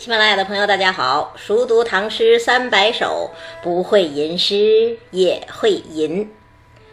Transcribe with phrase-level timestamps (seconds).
[0.00, 1.34] 喜马拉雅的朋友，大家好！
[1.36, 3.32] 熟读唐诗三百首，
[3.62, 6.32] 不会吟诗也会吟。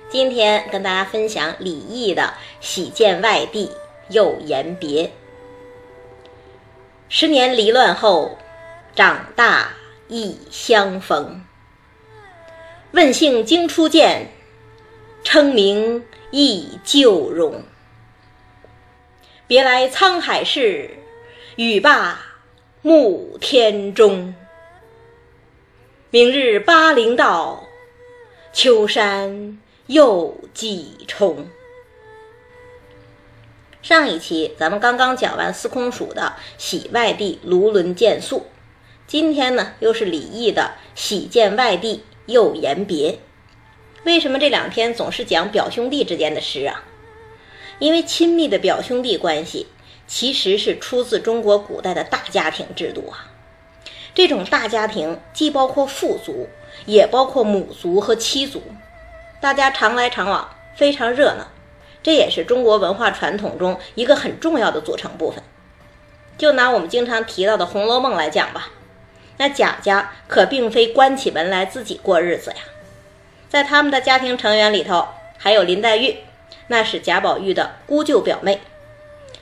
[0.10, 2.24] 今天跟大家分享李益的
[2.60, 3.72] 《喜见外地
[4.10, 5.06] 又言别》。
[7.08, 8.38] 十年离乱后，
[8.94, 9.70] 长大
[10.10, 11.46] 亦相逢。
[12.92, 14.28] 问姓经初见，
[15.24, 17.64] 称名忆旧容。
[19.48, 20.90] 别来沧海事，
[21.56, 22.27] 语罢。
[22.88, 24.34] 暮天钟。
[26.10, 27.66] 明日巴陵道，
[28.54, 31.50] 秋山又几重。
[33.82, 36.22] 上一期咱们刚刚讲完司空曙的
[36.58, 38.38] 《喜外地卢纶见宿》，
[39.06, 43.12] 今天呢又是李益的《喜见外地又言别》。
[44.06, 46.86] 为什么这两天总是讲表兄弟之间的诗啊？
[47.80, 49.68] 因为亲密的表兄弟关系。
[50.08, 53.28] 其实是出自中国古代的大家庭制度啊。
[54.16, 56.50] 这种大家庭既包括父族，
[56.86, 58.64] 也包括母族和妻族，
[59.40, 61.46] 大家常来常往，非常热闹。
[62.02, 65.44] 这也是中国文化传统中一个很重要的组成部分。
[66.38, 68.70] 就拿我们经常提到的《红楼梦》来讲吧，
[69.38, 72.58] 那贾家可并非关起门来自己过日子呀，
[73.50, 75.08] 在他们的家庭成员里头，
[75.38, 76.18] 还有林黛玉，
[76.68, 78.62] 那是贾宝玉的姑舅表妹。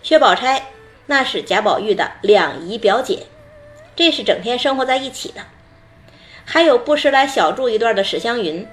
[0.05, 0.67] 薛宝钗，
[1.07, 3.25] 那是贾宝玉的两姨表姐，
[3.95, 5.41] 这是整天生活在一起的。
[6.45, 8.67] 还有不时来小住一段的史湘云，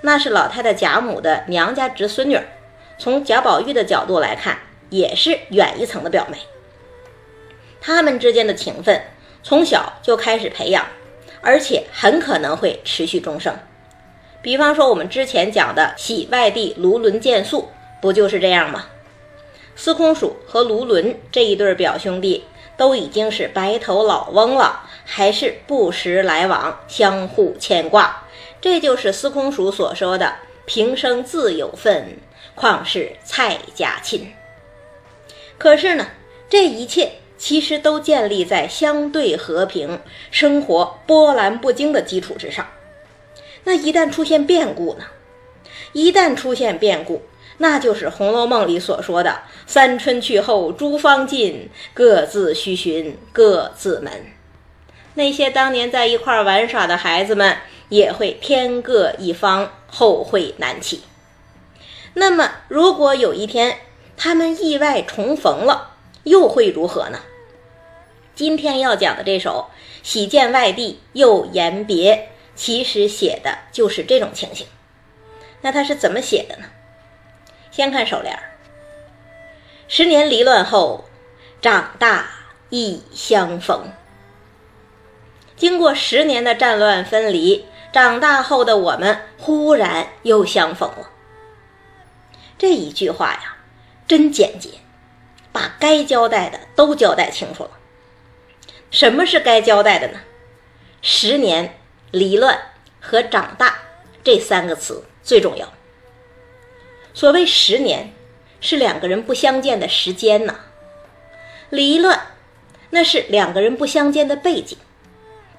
[0.00, 2.40] 那是老太太贾母的娘家侄孙女，
[2.96, 6.38] 从贾宝玉的角度来看，也是远一层的表妹。
[7.82, 8.98] 他们之间的情分
[9.42, 10.86] 从小就开始培养，
[11.42, 13.54] 而且很可能会持续终生。
[14.40, 17.68] 比方说我们之前讲的喜外地卢纶见素，
[18.00, 18.86] 不就是这样吗？
[19.74, 22.44] 司空曙和卢纶这一对表兄弟
[22.76, 28.24] 都已经是白头老翁了，还是不时来往，相互牵挂。
[28.60, 32.18] 这就是司空曙所说的“平生自有份，
[32.54, 34.32] 况是蔡家亲”。
[35.58, 36.08] 可是呢，
[36.48, 40.00] 这一切其实都建立在相对和平、
[40.30, 42.68] 生活波澜不惊的基础之上。
[43.64, 45.04] 那一旦出现变故呢？
[45.92, 47.22] 一旦出现变故，
[47.58, 54.26] 那就是《红楼梦》里所说的“三春去后诸芳尽，各自须寻各自门”。
[55.14, 57.58] 那些当年在一块玩耍的孩子们，
[57.90, 61.02] 也会天各一方，后会难期。
[62.14, 63.78] 那么，如果有一天
[64.16, 67.20] 他们意外重逢了，又会如何呢？
[68.34, 69.70] 今天要讲的这首
[70.02, 72.14] 《喜见外地又言别》，
[72.56, 74.66] 其实写的就是这种情形。
[75.60, 76.64] 那他是怎么写的呢？
[77.72, 78.42] 先看手联儿
[79.88, 81.06] ：“十年离乱后，
[81.60, 82.28] 长大
[82.68, 83.90] 亦相逢。”
[85.56, 91.10] 经过十年的战乱分离，长大后的我们忽然又相逢了。
[92.58, 93.56] 这一句话呀，
[94.06, 94.70] 真简洁，
[95.50, 97.70] 把该交代的都交代清楚了。
[98.90, 100.20] 什么是该交代的呢？
[101.00, 101.78] 十年、
[102.10, 102.60] 离乱
[103.00, 103.78] 和长大
[104.22, 105.72] 这三个词最重要。
[107.22, 108.12] 所谓十年，
[108.60, 110.54] 是两个人不相见的时间呐；
[111.70, 112.20] 离乱，
[112.90, 114.76] 那是两个人不相见的背景；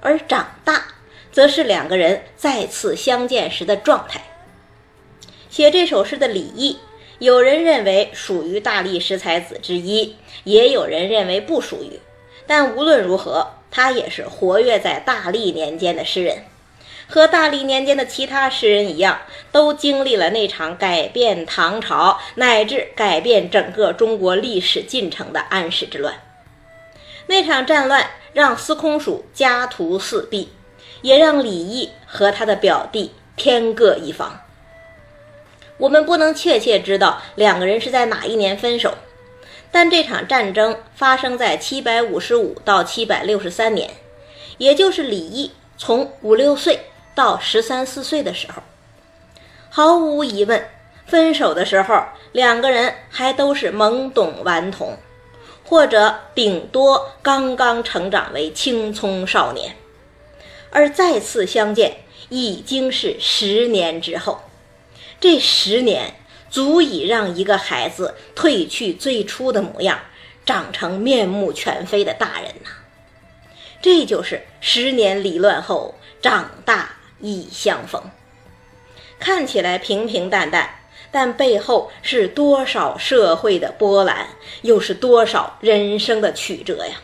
[0.02, 0.88] 而长大，
[1.32, 4.20] 则是两个人再次相见时的状态。
[5.48, 6.80] 写这首诗的李益，
[7.18, 11.98] 有人认为属于大历十才子之一，也有人认为不属于。
[12.46, 16.44] 但无论如何，他也是活跃在大历年间的诗人。
[17.08, 19.20] 和大历年间的其他诗人一样，
[19.52, 26.14] 都经历了那场改变唐朝乃至改变整个中国历史进程的安史之乱。
[27.26, 30.50] 那场战乱让司空曙家徒四壁，
[31.02, 34.40] 也让李益和他的表弟天各一方。
[35.76, 38.94] 我们不能确切知道两个人是在哪一年分手，
[39.70, 43.90] 但这场战争发生在七百五十五到七百六十三年，
[44.58, 46.80] 也就是李益从五六岁。
[47.14, 48.62] 到十三四岁的时候，
[49.70, 50.68] 毫无疑问，
[51.06, 54.96] 分手的时候，两个人还都是懵懂顽童，
[55.64, 59.76] 或者顶多刚刚成长为青葱少年，
[60.70, 61.98] 而再次相见
[62.30, 64.40] 已经是十年之后，
[65.20, 66.14] 这十年
[66.50, 70.00] 足以让一个孩子褪去最初的模样，
[70.44, 72.70] 长成面目全非的大人呐。
[73.80, 76.96] 这就是十年离乱后长大。
[77.24, 78.02] 忆相逢，
[79.18, 80.68] 看起来平平淡淡，
[81.10, 84.28] 但背后是多少社会的波澜，
[84.60, 87.00] 又是多少人生的曲折呀！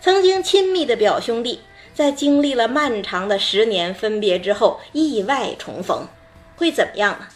[0.00, 1.60] 曾经亲密的表兄弟，
[1.94, 6.08] 在经历了漫长的十年分别之后，意外重逢，
[6.56, 7.28] 会怎么样呢？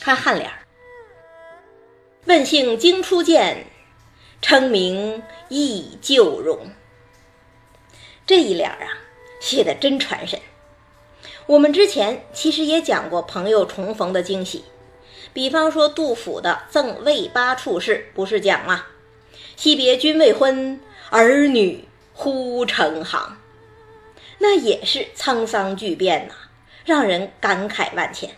[0.00, 0.48] 看颔联
[2.26, 3.66] 问姓经初见，
[4.40, 6.70] 称名忆旧容。
[8.26, 9.03] 这一联啊，
[9.44, 10.40] 写的真传神。
[11.44, 14.64] 我们之前其实也讲过朋友重逢的惊喜，
[15.34, 18.86] 比方说杜甫的《赠卫八处士》，不是讲吗？
[19.54, 20.80] 惜别君未婚，
[21.10, 23.36] 儿女忽成行。
[24.38, 26.34] 那也是沧桑巨变呐，
[26.86, 28.30] 让人感慨万千。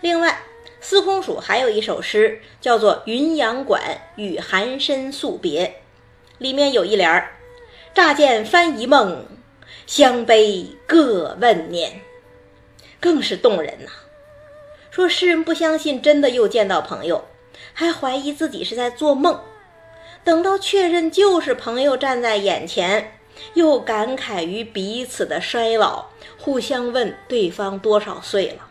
[0.00, 0.40] 另外，
[0.80, 3.82] 司空曙还有一首诗，叫做《云阳馆
[4.16, 5.66] 与寒深宿别》，
[6.38, 7.36] 里面有一联儿
[7.92, 9.26] ：“乍见翻疑梦，
[9.86, 12.00] 相悲各问年。”
[13.00, 13.90] 更是动人呐。
[14.90, 17.26] 说诗人不相信真的又见到朋友，
[17.72, 19.40] 还怀疑自己是在做梦。
[20.24, 23.18] 等到确认就是朋友站在眼前，
[23.54, 26.06] 又感慨于彼此的衰老，
[26.38, 28.68] 互相问对方多少岁了。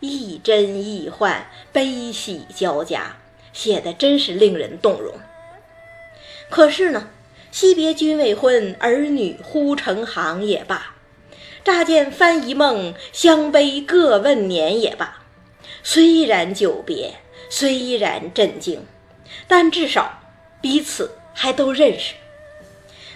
[0.00, 3.16] 亦真亦幻，悲喜交加，
[3.52, 5.14] 写的真是令人动容。
[6.48, 7.10] 可是呢，
[7.54, 10.96] 惜别君未婚，儿女忽成行也罢；
[11.62, 15.22] 乍见翻疑梦，相悲各问年也罢。
[15.84, 17.14] 虽然久别，
[17.48, 18.84] 虽然震惊，
[19.46, 20.20] 但至少
[20.60, 22.14] 彼此还都认识。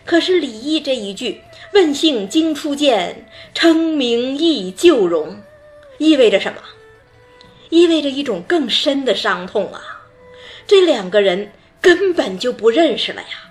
[0.04, 1.40] 可是李益这一句
[1.74, 5.42] “问姓经初见，称名忆旧容”，
[5.98, 6.60] 意味着什么？
[7.70, 10.06] 意味着一种更深的伤痛啊！
[10.64, 11.50] 这两个人
[11.80, 13.47] 根本就不认识了呀。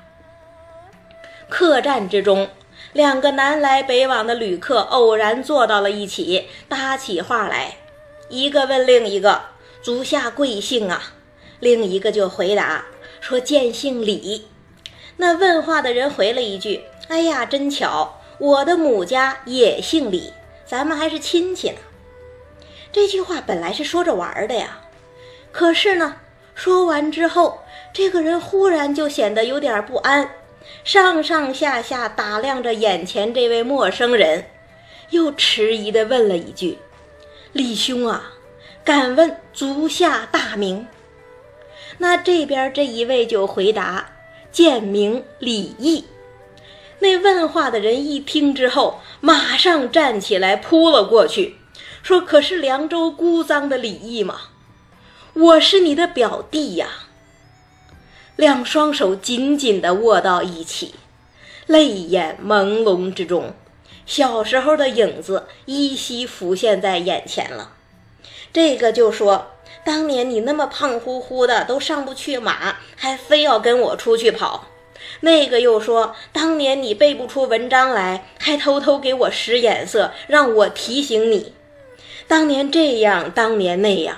[1.50, 2.50] 客栈之中，
[2.94, 7.78] 两个南来北往的旅客偶然坐到了一起，搭起话来。
[8.30, 9.42] 一个问另一个
[9.82, 11.14] ：“足下贵姓啊？”
[11.60, 12.86] 另一个就回答
[13.22, 14.48] 说：“见姓李。”
[15.18, 20.34] 那问话的人回了一句：“哎呀，真巧，我的母家也姓李，
[20.66, 21.78] 咱们还是亲戚呢。”
[22.92, 24.82] 这句话本来是说着玩的呀，
[25.52, 26.18] 可是呢，
[26.54, 27.60] 说完之后，
[27.94, 30.30] 这个人忽然就显得有点不安，
[30.84, 34.46] 上上下下打量着眼前这位陌生人，
[35.10, 36.78] 又迟疑地问了一句
[37.52, 38.34] ：“李兄啊，
[38.84, 40.88] 敢问足下大名？”
[42.00, 44.12] 那这边这一位就回答
[44.52, 46.06] ：“贱名李毅。”
[47.00, 51.58] 那问话的人一听之后，马上站起来扑了过去。
[52.02, 54.40] 说：“可是凉州孤臧的李毅吗？
[55.34, 56.88] 我是你的表弟呀。”
[58.38, 60.94] 两双手紧紧地握到一起，
[61.66, 63.54] 泪眼朦胧之中，
[64.06, 67.74] 小时候的影子依稀浮现在眼前了。
[68.54, 69.54] 这个就说
[69.84, 74.68] ：“当年你那么胖乎乎的，都上不去马，还非要跟我出去跑。”
[75.22, 81.54] 那个又说：“当年你背不出文章来，还偷偷给我使眼色，让我提醒你。”
[82.28, 84.18] 当年这样，当年那样，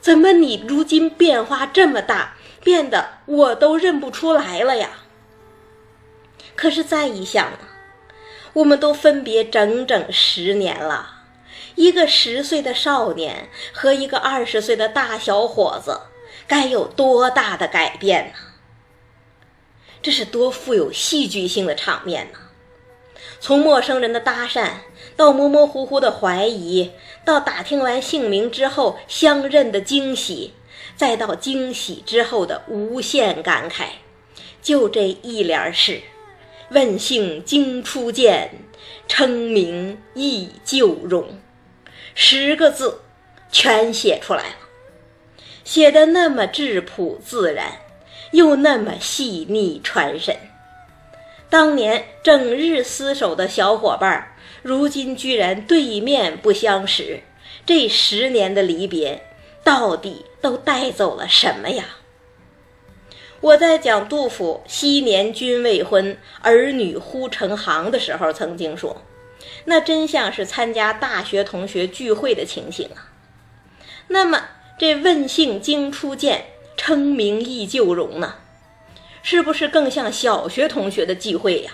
[0.00, 2.33] 怎么你如今变化这么大，
[2.64, 4.90] 变得我都认不出来了呀？
[6.56, 7.52] 可是再一想，
[8.54, 11.24] 我们都分别整整十年了，
[11.74, 16.00] 一个十岁的少年和一个二十岁的大小伙子，
[16.46, 18.38] 该有多大的改变呢？
[20.00, 22.38] 这是多富有戏剧性的场面呢！
[23.40, 24.70] 从陌生人的搭讪，
[25.16, 26.92] 到模模糊糊的怀疑，
[27.24, 30.54] 到打听完姓名之后相认的惊喜，
[30.96, 33.86] 再到惊喜之后的无限感慨，
[34.62, 36.00] 就这一联是
[36.70, 38.50] ：“问姓经初见，
[39.08, 41.38] 称名忆旧容。”
[42.14, 43.00] 十个字
[43.50, 44.56] 全写出来了，
[45.64, 47.80] 写的那么质朴自然，
[48.30, 50.36] 又那么细腻传神。
[51.50, 57.20] 当年整日厮守的小伙伴，如今居然对面不相识。
[57.66, 59.22] 这十年的离别，
[59.64, 61.84] 到底都带走了什么呀？
[63.40, 69.02] 我在讲杜甫“昔年君未婚，儿女忽成行”的时候，曾经说，
[69.64, 73.10] 那真像是参加大学同学聚会的情形啊。
[74.08, 74.42] 那么
[74.78, 78.36] 这问姓经初见，称名忆旧容呢？
[79.22, 81.72] 是不是更像小学同学的忌讳呀？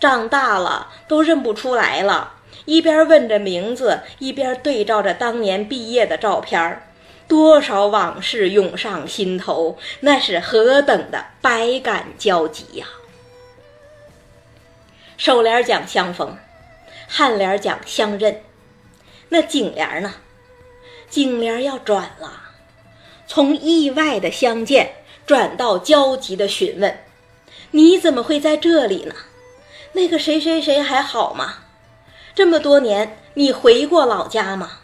[0.00, 2.34] 长大了都认不出来了，
[2.64, 6.82] 一边问着名字，一边对照着当年毕业的照片
[7.26, 12.86] 多少往事涌上心头，那是何等的百感交集呀！
[15.16, 16.36] 首联讲相逢，
[17.10, 18.42] 颔联讲相认，
[19.28, 20.14] 那颈联呢？
[21.08, 22.50] 颈联要转了，
[23.26, 24.94] 从意外的相见。
[25.26, 26.98] 转到焦急的询问，
[27.70, 29.14] 你怎么会在这里呢？
[29.92, 31.63] 那个谁谁谁还好吗？
[32.34, 34.80] 这么多年，你回过老家吗？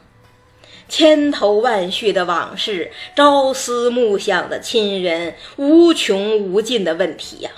[0.89, 7.51] 千头万绪的往事，朝思暮想的亲人，无穷无尽的问题呀，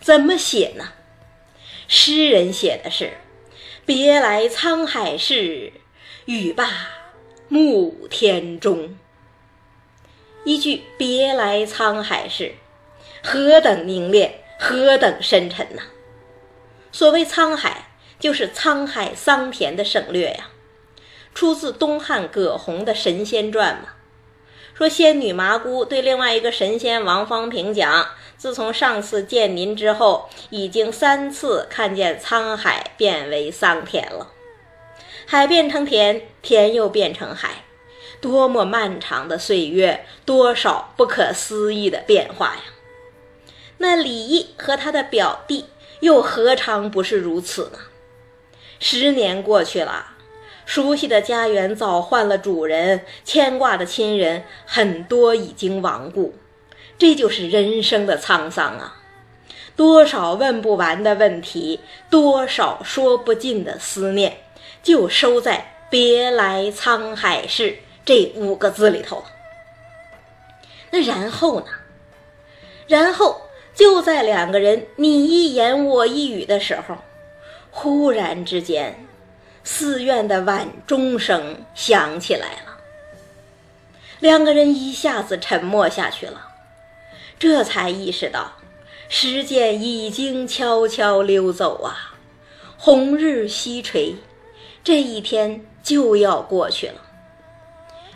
[0.00, 0.92] 怎么写呢？
[1.86, 3.12] 诗人写的是
[3.86, 5.72] ：“别来沧海事，
[6.26, 6.68] 语罢
[7.48, 8.96] 暮天钟。”
[10.44, 12.54] 一句“别来沧海事”，
[13.22, 15.82] 何等凝练，何等深沉呐！
[16.92, 17.87] 所谓沧海，
[18.18, 20.48] 就是沧海桑田的省略呀，
[21.34, 23.94] 出自东汉葛洪的《神仙传》嘛。
[24.74, 28.08] 说仙女麻姑对另外一个神仙王方平讲。
[28.36, 34.28] 自从上次见您之后，已经三次看见沧海变为桑田了，
[35.26, 37.64] 海变成田，田又变成海，
[38.20, 42.62] 多么漫长的岁月，多少不可思议的变化呀！
[43.78, 45.64] 那李毅和他的表弟
[45.98, 47.78] 又何尝不是如此呢？
[48.78, 50.06] 十年过去了，
[50.64, 56.34] 熟悉的家园早换了主人，牵挂的亲人很多已经亡故。
[56.98, 58.96] 这就是人生的沧桑啊！
[59.76, 61.80] 多少问不完的问题，
[62.10, 64.38] 多少说不尽的思念，
[64.82, 69.22] 就收在“别来沧海事”这五个字里头。
[70.90, 71.66] 那然后呢？
[72.88, 73.42] 然后
[73.74, 76.96] 就在两个人你一言我一语的时候，
[77.80, 79.06] 忽然之间，
[79.62, 82.76] 寺院的晚钟声响起来了。
[84.18, 86.48] 两个人一下子沉默下去了。
[87.38, 88.54] 这才意识到，
[89.08, 92.16] 时间已经悄悄溜走啊！
[92.76, 94.16] 红日西垂，
[94.82, 97.00] 这一天就要过去了。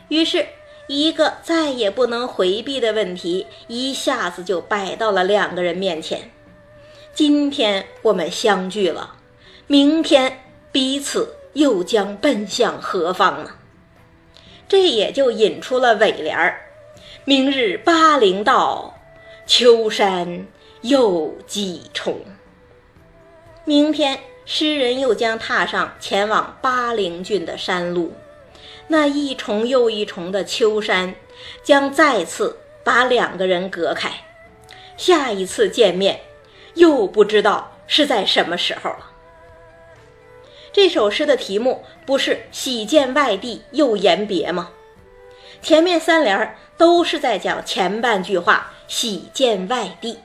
[0.08, 0.48] 于是，
[0.88, 6.32] 一个再也不能回避的问题一下子就摆到了两个人面前：
[7.14, 9.14] 今天我们相聚了，
[9.72, 10.38] 明天
[10.70, 13.52] 彼此又将奔向何方呢？
[14.68, 16.60] 这也就引出了尾联儿
[17.24, 18.98] ：“明日巴陵到。”
[19.48, 20.46] 秋山
[20.82, 22.20] 又几重？
[23.64, 28.12] 明天，诗人又将踏上前往巴陵郡的山路。
[28.88, 31.14] 那一重又一重的秋山，
[31.62, 34.12] 将再次把两个人隔开。
[34.98, 36.20] 下一次见面，
[36.74, 39.08] 又不知道是在什么时候了。
[40.72, 44.70] 这首诗的题目不是“喜见外地又言别”吗？
[45.60, 48.70] 前面三联儿都是在讲前半句话。
[48.88, 50.18] 喜见外地，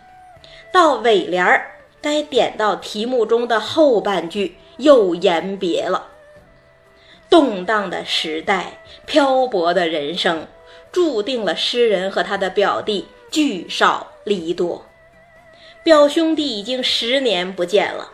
[0.74, 6.08] 到尾联儿该点到题目中的后半句，又言别了。
[7.30, 10.48] 动荡的时代，漂泊的人生，
[10.92, 14.86] 注定了诗人和他的表弟聚少离多。
[15.82, 18.12] 表兄弟已经十年不见了，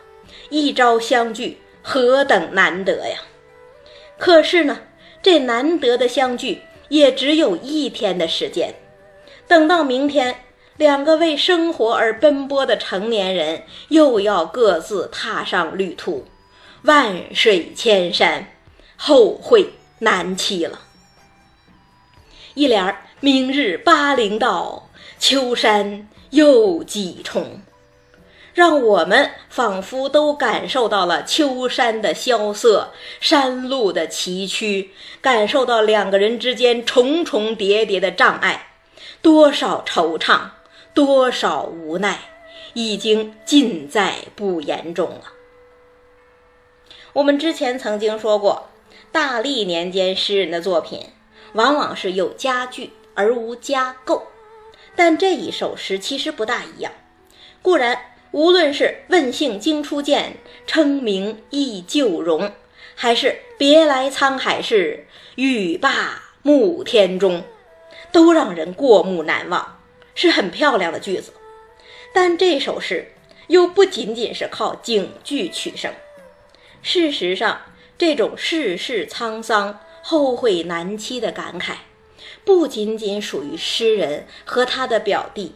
[0.50, 3.18] 一朝相聚，何等难得呀！
[4.18, 4.80] 可是呢，
[5.22, 8.74] 这难得的相聚也只有一天的时间。
[9.46, 10.44] 等到明天，
[10.78, 16.26] 两个为生活而奔波的成年人又要各自踏上旅途，
[16.84, 18.48] 万水千山，
[18.96, 20.80] 后会难期了。
[22.54, 24.88] 一联儿：明日巴陵到，
[25.18, 27.60] 秋山又几重，
[28.54, 34.88] 让我们仿佛都感受到了秋山的萧瑟，山路的崎岖，
[35.20, 38.68] 感受到两个人之间重重叠叠的障碍。
[39.20, 40.50] 多少惆怅，
[40.94, 42.20] 多少无奈，
[42.74, 45.32] 已经尽在不言中了。
[47.14, 48.70] 我们之前曾经说过，
[49.10, 51.08] 大历年间诗人的作品
[51.54, 54.28] 往往是有佳句而无佳构，
[54.94, 56.92] 但这一首诗其实不大一样。
[57.62, 57.98] 固然，
[58.34, 62.50] 无论是“问姓经初见，称名忆旧容”，
[62.96, 67.44] 还是“别来沧海事，语罢暮天钟”。
[68.10, 69.80] 都让人过目难忘，
[70.16, 71.32] 是很漂亮的句子。
[72.12, 73.12] 但这首诗
[73.46, 75.92] 又不仅仅是靠警句取胜。
[76.82, 77.60] 事实上，
[77.96, 81.74] 这种世事沧桑、后悔难期的感慨，
[82.44, 85.54] 不仅仅属于诗人和他的表弟，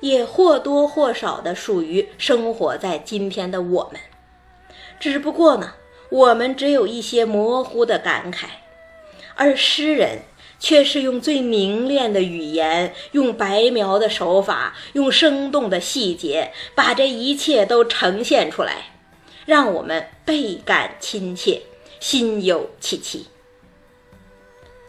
[0.00, 4.00] 也或多或少的属于生活在今天的我们。
[4.98, 5.74] 只不过呢，
[6.10, 8.46] 我们只有一些模糊的感慨，
[9.34, 10.20] 而诗人。
[10.62, 18.92] 却是用最凝练的语言，用白描的手法，用生动的细节，把这一切都呈现出来，
[19.46, 21.62] 让我们倍感亲切，
[21.98, 23.26] 心有戚戚。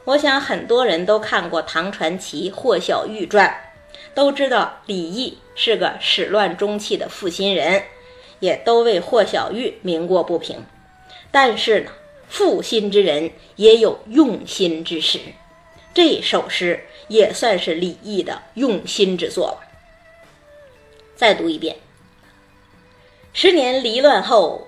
[0.04, 3.48] 我想很多人都看过唐传奇《霍小玉传》，
[4.13, 7.84] 都知道李毅是个始乱终弃的负心人，
[8.39, 10.63] 也都为霍小玉鸣过不平。
[11.32, 11.91] 但是呢，
[12.27, 15.20] 负心之人也有用心之时，
[15.94, 19.60] 这首诗也算是李毅的用心之作了。
[21.15, 21.77] 再读一遍：
[23.32, 24.68] 十年离乱后，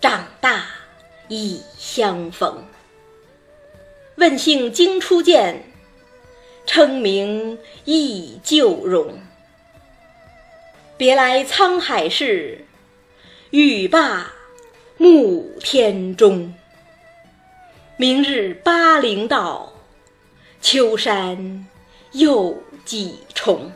[0.00, 0.66] 长大
[1.28, 2.64] 已相逢。
[4.16, 5.71] 问姓经初见。
[6.64, 9.20] 称名忆旧容，
[10.96, 12.64] 别来沧海事，
[13.50, 14.32] 语罢
[14.96, 16.54] 暮天钟。
[17.96, 19.72] 明日巴陵道，
[20.60, 21.66] 秋山
[22.12, 23.72] 又几重。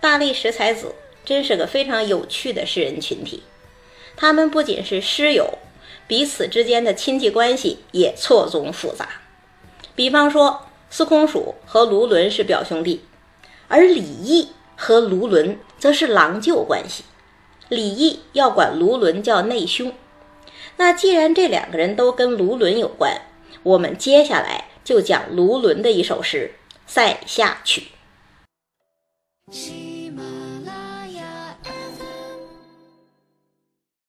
[0.00, 0.94] 大历十才子
[1.24, 3.42] 真是个非常有趣的诗人群体，
[4.16, 5.58] 他们不仅是诗友，
[6.06, 9.21] 彼此之间的亲戚关系也错综复杂。
[9.94, 13.04] 比方说，司空曙和卢纶是表兄弟，
[13.68, 17.04] 而李毅和卢纶则是郎舅关系。
[17.68, 19.92] 李毅要管卢纶叫内兄。
[20.76, 23.20] 那既然这两个人都跟卢纶有关，
[23.62, 26.52] 我们接下来就讲卢纶的一首诗
[26.86, 27.88] 《塞下曲》。